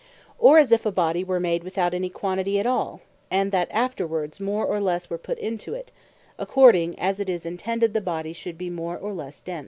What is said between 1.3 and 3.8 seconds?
made without any Quantity at all, and that